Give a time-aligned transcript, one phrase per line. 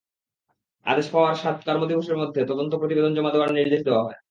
[0.85, 4.17] আদেশ পাওয়ার সাত কর্মদিবসের মধ্যে তদন্ত প্রতিবেদন জমা দেওয়ার নির্দেশ দেওয়া হয়।